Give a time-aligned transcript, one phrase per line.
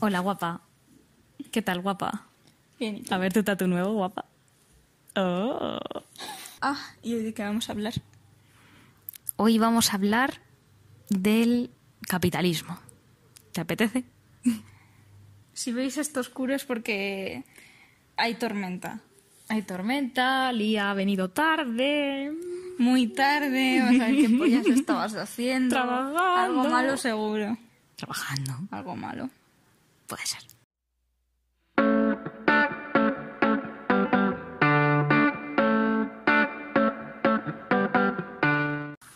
[0.00, 0.60] Hola, guapa.
[1.50, 2.26] ¿Qué tal, guapa?
[2.78, 3.02] Bien.
[3.10, 4.26] A ver tu tatu nuevo, guapa.
[5.16, 5.78] Oh.
[6.60, 7.94] Ah, ¿y hoy de qué vamos a hablar?
[9.36, 10.40] Hoy vamos a hablar
[11.08, 11.70] del
[12.08, 12.78] capitalismo.
[13.52, 14.04] ¿Te apetece?
[15.56, 17.42] Si veis esto oscuro es porque
[18.18, 19.00] hay tormenta.
[19.48, 22.30] Hay tormenta, Lía ha venido tarde.
[22.76, 25.74] Muy tarde, vamos a ver qué pollas estabas haciendo.
[25.74, 26.18] Trabajando.
[26.20, 27.56] Algo malo seguro.
[27.96, 28.52] Trabajando.
[28.70, 29.30] Algo malo.
[30.06, 30.40] Puede ser.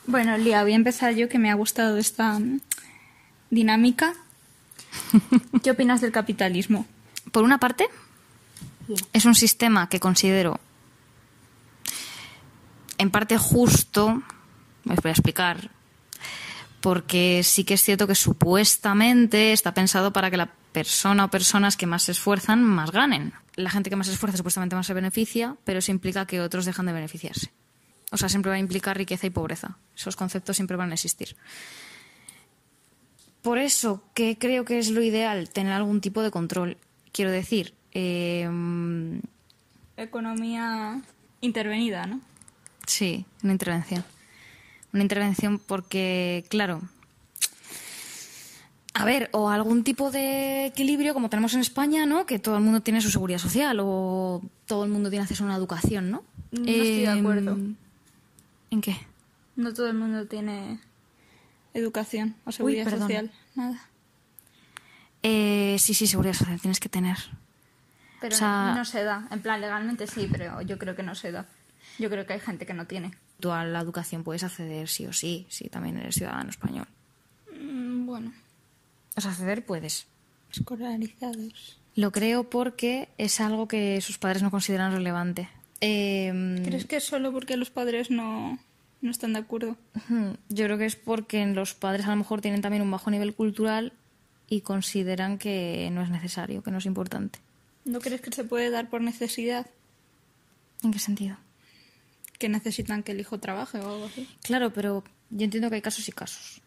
[0.06, 2.60] Bueno, Lía, voy a empezar yo que me ha gustado esta mm,
[3.50, 4.14] dinámica.
[5.62, 6.84] ¿Qué opinas del capitalismo?
[7.30, 7.86] Por una parte,
[9.12, 10.58] es un sistema que considero
[13.00, 14.22] en parte justo,
[14.86, 15.70] os voy a explicar,
[16.82, 21.76] porque sí que es cierto que supuestamente está pensado para que la persona o personas
[21.76, 23.32] que más se esfuerzan más ganen.
[23.56, 26.64] La gente que más se esfuerza supuestamente más se beneficia, pero eso implica que otros
[26.64, 27.50] dejan de beneficiarse.
[28.12, 29.78] O sea, siempre va a implicar riqueza y pobreza.
[29.96, 31.36] Esos conceptos siempre van a existir.
[33.42, 36.76] Por eso que creo que es lo ideal tener algún tipo de control.
[37.12, 38.48] Quiero decir, eh,
[39.96, 41.02] Economía
[41.42, 42.20] intervenida, ¿no?
[42.86, 44.04] Sí, una intervención.
[44.92, 46.82] Una intervención porque, claro.
[49.00, 52.26] A ver, o algún tipo de equilibrio como tenemos en España, ¿no?
[52.26, 55.46] Que todo el mundo tiene su seguridad social o todo el mundo tiene acceso a
[55.46, 56.22] una educación, ¿no?
[56.52, 57.58] No estoy de acuerdo.
[58.70, 58.96] ¿En qué?
[59.56, 60.80] No todo el mundo tiene
[61.74, 63.30] educación o seguridad social.
[63.54, 63.80] Nada.
[65.22, 67.16] Eh, sí, sí, seguridad social tienes que tener.
[68.20, 69.28] Pero O sea- no se da.
[69.30, 71.46] En plan, legalmente sí, pero yo creo que no se da.
[71.98, 73.12] Yo creo que hay gente que no tiene.
[73.40, 76.86] Tú a la educación puedes acceder sí o sí, si también eres ciudadano español.
[79.26, 80.06] Acceder puedes.
[80.52, 81.78] escolarizados.
[81.96, 85.48] Lo creo porque es algo que sus padres no consideran relevante.
[85.80, 88.58] Eh, ¿Crees que es solo porque los padres no,
[89.00, 89.76] no están de acuerdo?
[90.48, 93.34] Yo creo que es porque los padres a lo mejor tienen también un bajo nivel
[93.34, 93.92] cultural
[94.48, 97.38] y consideran que no es necesario, que no es importante.
[97.84, 99.66] ¿No crees que se puede dar por necesidad?
[100.82, 101.36] ¿En qué sentido?
[102.38, 104.28] Que necesitan que el hijo trabaje o algo así.
[104.42, 106.60] Claro, pero yo entiendo que hay casos y casos.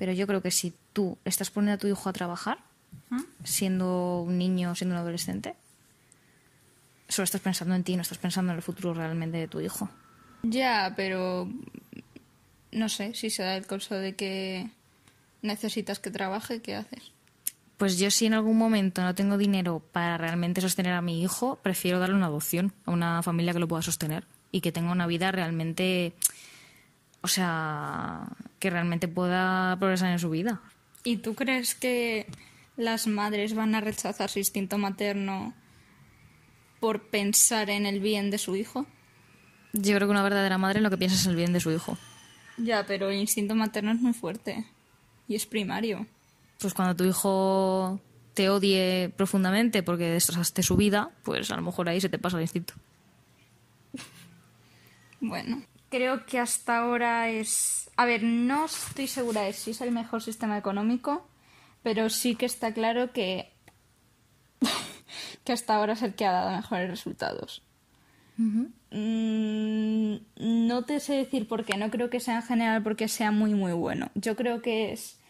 [0.00, 2.56] Pero yo creo que si tú estás poniendo a tu hijo a trabajar,
[3.10, 3.22] ¿Ah?
[3.44, 5.56] siendo un niño, siendo un adolescente,
[7.06, 9.90] solo estás pensando en ti, no estás pensando en el futuro realmente de tu hijo.
[10.42, 11.50] Ya, pero
[12.72, 14.70] no sé, si se da el caso de que
[15.42, 17.12] necesitas que trabaje, ¿qué haces?
[17.76, 21.56] Pues yo si en algún momento no tengo dinero para realmente sostener a mi hijo,
[21.62, 25.06] prefiero darle una adopción a una familia que lo pueda sostener y que tenga una
[25.06, 26.14] vida realmente,
[27.20, 28.26] o sea,
[28.60, 30.60] que realmente pueda progresar en su vida.
[31.02, 32.26] ¿Y tú crees que
[32.76, 35.54] las madres van a rechazar su instinto materno
[36.78, 38.86] por pensar en el bien de su hijo?
[39.72, 41.96] Yo creo que una verdadera madre lo que piensa es el bien de su hijo.
[42.56, 44.66] Ya, pero el instinto materno es muy fuerte
[45.26, 46.06] y es primario.
[46.58, 48.00] Pues cuando tu hijo
[48.34, 52.36] te odie profundamente porque destrozaste su vida, pues a lo mejor ahí se te pasa
[52.36, 52.74] el instinto.
[55.20, 57.90] Bueno, creo que hasta ahora es...
[57.96, 61.28] A ver, no estoy segura de si es el mejor sistema económico,
[61.82, 63.52] pero sí que está claro que,
[65.44, 67.62] que hasta ahora es el que ha dado mejores resultados.
[68.36, 73.32] Mm, no te sé decir por qué, no creo que sea en general porque sea
[73.32, 74.10] muy muy bueno.
[74.14, 75.20] Yo creo que es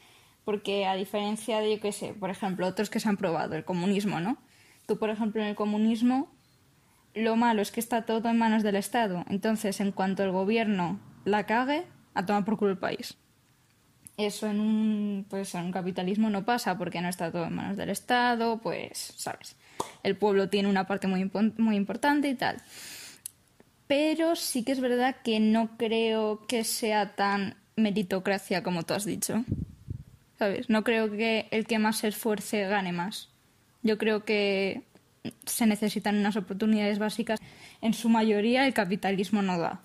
[0.45, 3.65] porque a diferencia de, yo qué sé, por ejemplo, otros que se han probado, el
[3.65, 4.39] comunismo, ¿no?
[4.87, 6.33] Tú, por ejemplo, en el comunismo
[7.15, 9.25] lo malo es que está todo en manos del Estado.
[9.29, 11.85] Entonces, en cuanto el gobierno la cague,
[12.15, 13.17] a tomar por culo el país.
[14.17, 17.77] Eso en un, pues, en un capitalismo no pasa porque no está todo en manos
[17.77, 19.57] del Estado, pues, ¿sabes?
[20.03, 22.57] El pueblo tiene una parte muy, muy importante y tal.
[23.87, 29.05] Pero sí que es verdad que no creo que sea tan meritocracia como tú has
[29.05, 29.45] dicho.
[30.39, 30.71] ¿Sabes?
[30.71, 33.31] No creo que el que más se esfuerce gane más.
[33.83, 34.83] Yo creo que
[35.45, 37.41] se necesitan unas oportunidades básicas.
[37.81, 39.83] En su mayoría el capitalismo no da.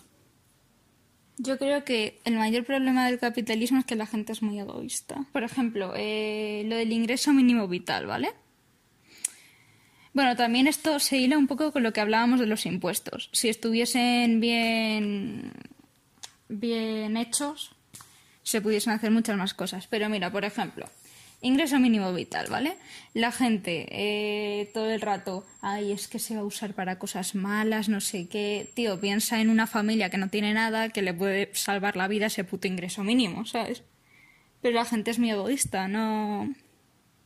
[1.38, 5.26] Yo creo que el mayor problema del capitalismo es que la gente es muy egoísta.
[5.34, 8.30] Por ejemplo, eh, lo del ingreso mínimo vital, ¿vale?
[10.14, 13.30] Bueno, también esto se hila un poco con lo que hablábamos de los impuestos.
[13.34, 15.52] Si estuviesen bien,
[16.48, 17.76] bien hechos,
[18.42, 19.88] se pudiesen hacer muchas más cosas.
[19.88, 20.88] Pero mira, por ejemplo,
[21.46, 22.78] ingreso mínimo vital, ¿vale?
[23.14, 27.36] La gente eh, todo el rato, ay, es que se va a usar para cosas
[27.36, 28.70] malas, no sé qué.
[28.74, 32.26] Tío, piensa en una familia que no tiene nada, que le puede salvar la vida
[32.26, 33.84] ese puto ingreso mínimo, ¿sabes?
[34.62, 36.54] Pero la gente es muy egoísta, no,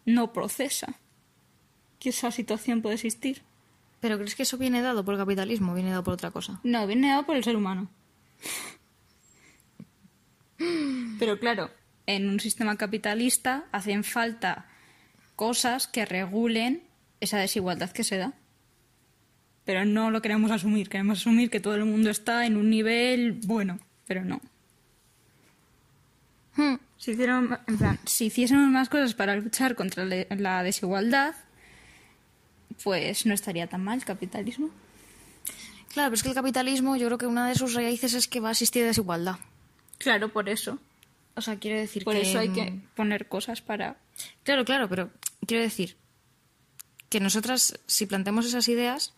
[0.06, 1.00] no procesa
[2.00, 3.42] que esa situación puede existir.
[4.02, 6.60] ¿Pero crees que eso viene dado por el capitalismo o viene dado por otra cosa?
[6.64, 7.90] No, viene dado por el ser humano.
[11.20, 11.70] Pero claro,
[12.10, 14.66] en un sistema capitalista hacen falta
[15.36, 16.82] cosas que regulen
[17.20, 18.34] esa desigualdad que se da.
[19.64, 23.34] Pero no lo queremos asumir, queremos asumir que todo el mundo está en un nivel
[23.46, 24.42] bueno, pero no.
[26.56, 26.78] Hmm.
[26.98, 31.36] Si, hicieron, en plan, si hiciésemos más cosas para luchar contra la desigualdad,
[32.84, 34.72] pues no estaría tan mal el capitalismo.
[35.94, 38.40] Claro, pero es que el capitalismo, yo creo que una de sus raíces es que
[38.40, 39.36] va a existir desigualdad.
[40.00, 40.80] Claro, por eso.
[41.40, 42.22] O sea, quiere decir Por que...
[42.22, 43.98] eso hay que poner cosas para...
[44.44, 45.10] Claro, claro, pero
[45.48, 45.96] quiero decir
[47.10, 49.14] que nosotras, si planteamos esas ideas,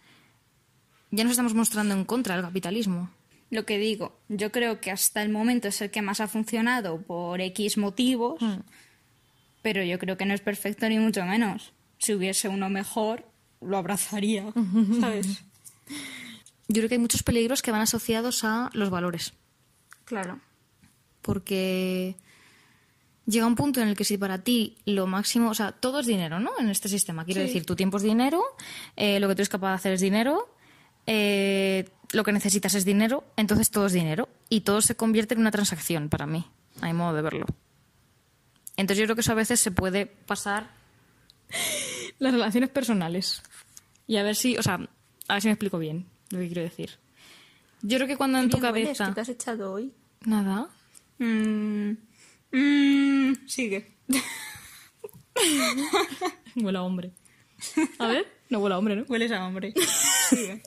[1.09, 3.09] ya nos estamos mostrando en contra del capitalismo.
[3.49, 7.01] Lo que digo, yo creo que hasta el momento es el que más ha funcionado
[7.01, 8.39] por X motivos,
[9.61, 11.73] pero yo creo que no es perfecto ni mucho menos.
[11.97, 13.25] Si hubiese uno mejor,
[13.59, 14.45] lo abrazaría,
[15.01, 15.43] ¿sabes?
[16.67, 19.33] Yo creo que hay muchos peligros que van asociados a los valores.
[20.05, 20.39] Claro.
[21.21, 22.15] Porque
[23.25, 26.07] llega un punto en el que si para ti lo máximo, o sea, todo es
[26.07, 26.51] dinero, ¿no?
[26.59, 27.23] En este sistema.
[27.25, 27.47] Quiero Sí.
[27.47, 28.43] decir, tu tiempo es dinero,
[28.95, 30.53] eh, lo que tú eres capaz de hacer es dinero,
[31.07, 34.27] eh, lo que necesitas es dinero, entonces todo es dinero.
[34.49, 36.45] Y todo se convierte en una transacción para mí,
[36.81, 37.45] a mi modo de verlo.
[38.77, 40.71] Entonces yo creo que eso a veces se puede pasar
[42.19, 43.41] las relaciones personales.
[44.07, 44.75] Y a ver si, o sea,
[45.27, 46.97] a ver si me explico bien lo que quiero decir.
[47.81, 49.07] Yo creo que cuando en tu cabeza...
[49.07, 49.93] ¿Qué te has echado hoy?
[50.25, 50.67] Nada.
[51.21, 51.97] Mm,
[52.51, 53.95] mm, sigue.
[56.55, 57.11] Huele a hombre.
[57.99, 59.03] A ver, no huele a hombre, ¿no?
[59.03, 59.75] Hueles a hombre.
[60.29, 60.63] Sigue.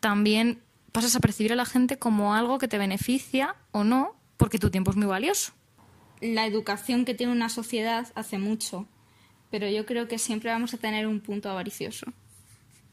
[0.00, 0.62] También
[0.92, 4.70] pasas a percibir a la gente como algo que te beneficia o no, porque tu
[4.70, 5.52] tiempo es muy valioso.
[6.22, 8.88] La educación que tiene una sociedad hace mucho,
[9.50, 12.06] pero yo creo que siempre vamos a tener un punto avaricioso.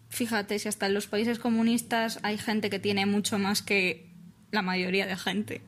[0.09, 4.09] Fíjate, si hasta en los países comunistas hay gente que tiene mucho más que
[4.51, 5.61] la mayoría de gente.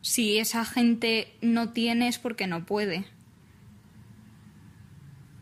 [0.00, 3.06] Si esa gente no tiene es porque no puede.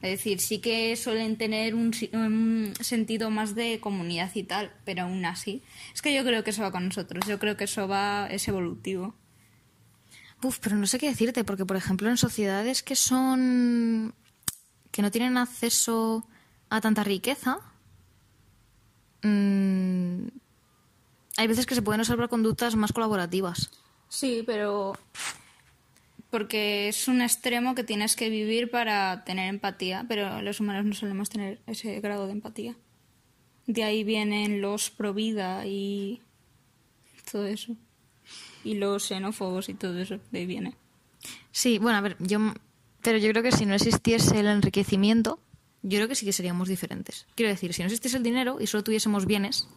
[0.04, 5.24] Es decir, sí que suelen tener un, sentido más de comunidad y tal, pero aún
[5.24, 5.62] así.
[5.94, 8.46] Es que yo creo que eso va con nosotros, yo creo que eso va, es
[8.46, 9.14] evolutivo.
[10.42, 14.14] Uf, pero no sé qué decirte, porque por ejemplo en sociedades que son.
[14.90, 16.28] que no tienen acceso
[16.68, 17.60] a tanta riqueza.
[19.22, 20.26] mm,
[21.38, 23.70] hay veces que se pueden observar conductas más colaborativas.
[24.14, 24.96] Sí, pero
[26.30, 30.94] porque es un extremo que tienes que vivir para tener empatía, pero los humanos no
[30.94, 32.76] solemos tener ese grado de empatía.
[33.66, 36.20] De ahí vienen los pro vida y
[37.30, 37.74] todo eso.
[38.62, 40.76] Y los xenófobos y todo eso, de ahí viene.
[41.50, 42.38] Sí, bueno, a ver, yo.
[43.02, 45.40] Pero yo creo que si no existiese el enriquecimiento,
[45.82, 47.26] yo creo que sí que seríamos diferentes.
[47.34, 49.68] Quiero decir, si no existiese el dinero y solo tuviésemos bienes,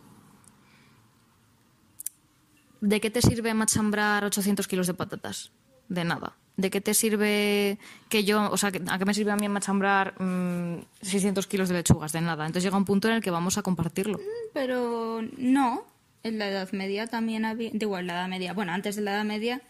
[2.81, 5.51] ¿de qué te sirve machambrar 800 kilos de patatas?
[5.89, 6.35] De nada.
[6.57, 7.77] ¿De qué te sirve
[8.09, 11.75] que yo, o sea, ¿a qué me sirve a mí machambrar mm, 600 kilos de
[11.75, 12.11] lechugas?
[12.13, 12.45] De nada.
[12.45, 14.19] Entonces llega un punto en el que vamos a compartirlo.
[14.53, 15.85] Pero no,
[16.23, 19.13] en la Edad Media también había, digo, en la Edad Media, bueno, antes de la
[19.13, 19.61] Edad Media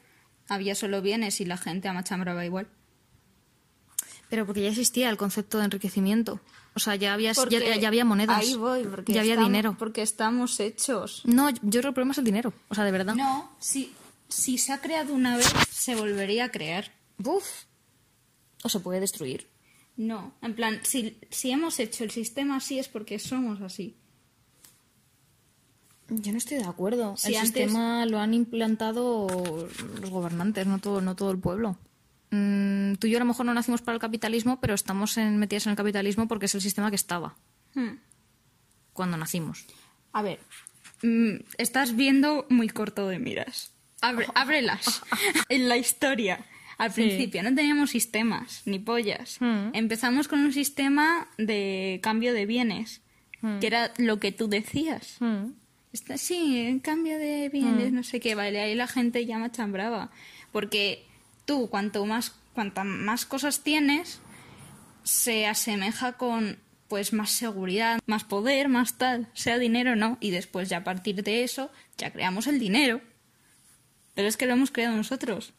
[0.47, 2.67] había solo bienes y la gente amachambraba igual.
[4.29, 6.41] Pero porque ya existía el concepto de enriquecimiento.
[6.77, 8.37] O sea, ya había, ya, había monedas.
[8.39, 9.75] Ahí voy, porque ya había estamos- dinero.
[9.79, 11.23] Porque estamos hechos.
[11.25, 12.53] No, yo creo que el problema es el dinero.
[12.69, 13.15] O sea, de verdad.
[13.15, 13.93] No, si,
[14.29, 16.91] si se ha creado una vez, se volvería a crear.
[17.23, 17.45] Uf.
[18.63, 19.47] O se puede destruir.
[19.95, 23.95] No, en plan, si, si hemos hecho el sistema así es porque somos así.
[26.09, 27.17] Yo no estoy de acuerdo.
[27.17, 29.27] Si el antes- sistema lo han implantado
[29.99, 31.77] los gobernantes, no todo, no todo el pueblo.
[32.31, 35.37] Mm, tú y yo a lo mejor no nacimos para el capitalismo, pero estamos en,
[35.37, 37.35] metidas en el capitalismo porque es el sistema que estaba
[37.73, 37.97] Hmm.
[38.93, 39.65] cuando nacimos.
[40.13, 40.39] A ver,
[41.03, 43.71] mm, estás viendo muy corto de miras.
[44.01, 45.01] Abre- ábrelas.
[45.49, 46.39] en la historia.
[46.77, 49.37] Al principio no teníamos sistemas, ni pollas.
[49.39, 49.69] Mm.
[49.73, 53.01] Empezamos con un sistema de cambio de bienes,
[53.59, 55.17] que era lo que tú decías.
[55.93, 60.11] Está, sí, en cambio de bienes, no sé qué, vale, ahí la gente ya machambraba.
[60.51, 61.03] Porque
[61.47, 64.19] tú, cuanto más, cuanta más cosas tienes,
[65.03, 70.29] se asemeja con pues más seguridad, más poder, más tal, sea dinero o no, y
[70.29, 73.01] después ya a partir de eso ya creamos el dinero.
[74.13, 75.53] Pero es que lo hemos creado nosotros.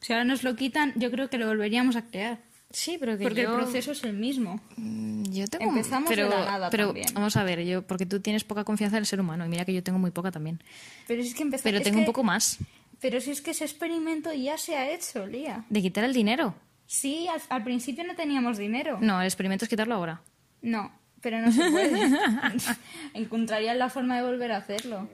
[0.00, 2.40] Si ahora nos lo quitan, yo creo que lo volveríamos a crear.
[2.70, 3.50] Sí, pero que Porque yo...
[3.50, 4.60] el proceso es el mismo.
[4.76, 5.70] Mm, Yo tengo...
[5.70, 7.06] Empezamos de pero, la nada Pero también.
[7.12, 9.64] vamos a ver, yo porque tú tienes poca confianza en el ser humano y mira
[9.66, 10.62] que yo tengo muy poca también.
[11.06, 11.62] Pero es que empezamos...
[11.64, 12.58] Pero tengo un poco más
[13.02, 15.64] Pero si es que ese experimento ya se ha hecho, Lía.
[15.68, 16.54] de quitar el dinero.
[16.86, 18.98] Sí, al, al principio no teníamos dinero.
[19.00, 20.22] No, el experimento es quitarlo ahora.
[20.62, 20.90] No,
[21.20, 21.98] pero no se puede.
[23.14, 25.08] Encontrarías la forma de volver a hacerlo.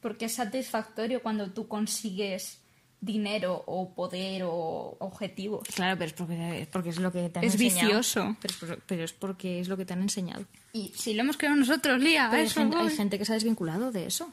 [0.00, 2.60] Porque es satisfactorio cuando tú consigues
[3.00, 5.66] dinero o poder o objetivos.
[5.74, 7.80] Claro, pero es porque es, porque es lo que te han Es enseñado.
[7.88, 8.36] vicioso.
[8.40, 10.44] Pero, es por- pero es porque es lo que te han enseñado.
[10.72, 12.42] Y si lo hemos creado nosotros, Lía, Pero
[12.80, 14.32] hay, gente que se ha desvinculado de eso.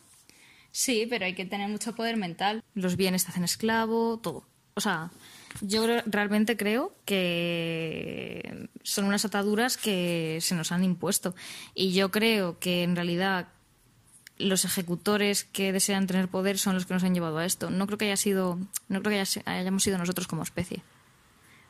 [0.75, 2.63] Sí, pero hay que tener mucho poder mental.
[2.73, 4.43] Los bienes te hacen esclavo, todo.
[4.73, 5.11] O sea,
[5.61, 11.35] yo realmente creo que son unas ataduras que se nos han impuesto.
[11.75, 13.49] Y yo creo que en realidad
[14.37, 17.69] los ejecutores que desean tener poder son los que nos han llevado a esto.
[17.69, 18.57] No creo que haya sido,
[18.89, 20.81] no creo que haya- hayamos sido nosotros como especie.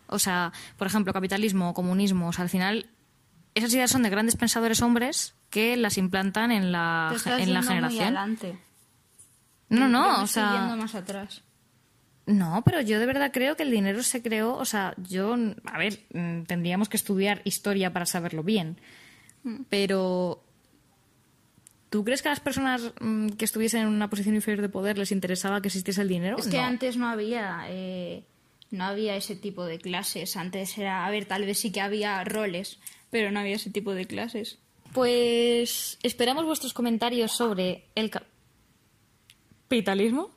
[0.08, 2.88] O sea, por ejemplo, capitalismo o comunismo, o sea, al final
[3.56, 7.54] esas ideas son de grandes pensadores hombres que las implantan en la, Te estás en
[7.54, 8.04] la muy generación.
[8.04, 8.58] adelante.
[9.74, 11.42] No, Yo no, me o estoy sea, yendo más atrás.
[12.26, 15.78] no, pero yo de verdad creo que el dinero se creó, o sea, yo, a
[15.78, 18.78] ver, mm, tendríamos que estudiar historia para saberlo bien,
[19.44, 19.64] Mm.
[19.70, 20.42] pero
[21.90, 24.98] ¿tú crees que a las personas mm, que estuviesen en una posición inferior de poder
[24.98, 26.38] les interesaba que existiese el dinero?
[26.38, 26.64] Es que No.
[26.64, 28.24] antes no había, eh,
[28.72, 30.38] no había ese tipo de clases.
[30.38, 32.80] Antes era, a ver, tal vez sí que había roles,
[33.12, 34.60] pero no había ese tipo de clases.
[34.94, 38.10] Pues esperamos vuestros comentarios sobre el
[39.74, 40.30] capitalismo.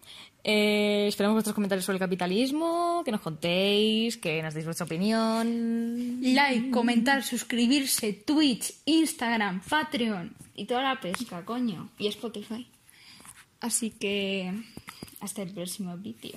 [0.43, 6.21] Eh, esperamos vuestros comentarios sobre el capitalismo, que nos contéis, que nos deis vuestra opinión.
[6.23, 11.91] Like, comentar, suscribirse, Twitch, Instagram, Patreon y toda la pesca, coño.
[11.99, 12.67] Y Spotify.
[13.61, 14.53] Así que
[15.21, 16.37] hasta el próximo vídeo.